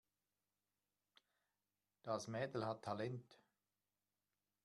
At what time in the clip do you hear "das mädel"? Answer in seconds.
2.01-2.65